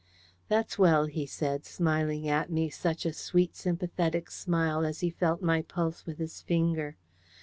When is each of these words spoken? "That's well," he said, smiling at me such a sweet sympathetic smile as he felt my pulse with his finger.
"That's 0.47 0.79
well," 0.79 1.05
he 1.05 1.27
said, 1.27 1.63
smiling 1.63 2.27
at 2.27 2.49
me 2.49 2.71
such 2.71 3.05
a 3.05 3.13
sweet 3.13 3.55
sympathetic 3.55 4.31
smile 4.31 4.83
as 4.83 5.01
he 5.01 5.11
felt 5.11 5.43
my 5.43 5.61
pulse 5.61 6.07
with 6.07 6.17
his 6.17 6.41
finger. 6.41 6.97